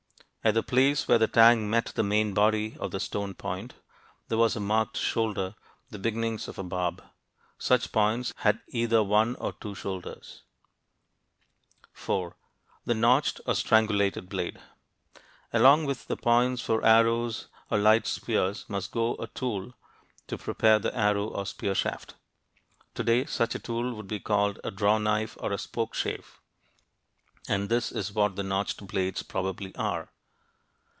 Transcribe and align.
At 0.43 0.55
the 0.55 0.63
place 0.63 1.07
where 1.07 1.19
the 1.19 1.27
tang 1.27 1.69
met 1.69 1.91
the 1.93 2.01
main 2.01 2.33
body 2.33 2.75
of 2.79 2.89
the 2.89 2.99
stone 2.99 3.35
point, 3.35 3.75
there 4.27 4.39
was 4.39 4.55
a 4.55 4.59
marked 4.59 4.97
"shoulder," 4.97 5.53
the 5.91 5.99
beginnings 5.99 6.47
of 6.47 6.57
a 6.57 6.63
barb. 6.63 7.03
Such 7.59 7.91
points 7.91 8.33
had 8.37 8.59
either 8.69 9.03
one 9.03 9.35
or 9.35 9.53
two 9.53 9.75
shoulders. 9.75 10.41
[Illustration: 11.83 11.83
NOTCHED 11.83 11.93
BLADE] 11.93 12.05
4. 12.05 12.35
The 12.85 12.93
"notched" 12.95 13.41
or 13.45 13.53
"strangulated" 13.53 14.29
blade. 14.29 14.59
Along 15.53 15.85
with 15.85 16.07
the 16.07 16.17
points 16.17 16.59
for 16.59 16.83
arrows 16.83 17.47
or 17.69 17.77
light 17.77 18.07
spears 18.07 18.65
must 18.67 18.91
go 18.91 19.13
a 19.17 19.27
tool 19.27 19.75
to 20.25 20.39
prepare 20.39 20.79
the 20.79 20.97
arrow 20.97 21.27
or 21.27 21.45
spear 21.45 21.75
shaft. 21.75 22.15
Today, 22.95 23.25
such 23.25 23.53
a 23.53 23.59
tool 23.59 23.93
would 23.93 24.07
be 24.07 24.19
called 24.19 24.59
a 24.63 24.71
"draw 24.71 24.97
knife" 24.97 25.37
or 25.39 25.51
a 25.51 25.59
"spoke 25.59 25.93
shave," 25.93 26.39
and 27.47 27.69
this 27.69 27.91
is 27.91 28.11
what 28.11 28.35
the 28.35 28.43
notched 28.43 28.87
blades 28.87 29.21
probably 29.21 29.75
are. 29.75 30.09